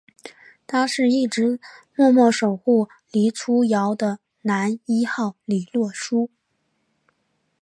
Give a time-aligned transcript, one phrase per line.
[0.65, 1.59] 他是一直
[1.95, 6.31] 默默守护黎初遥的男一号李洛书！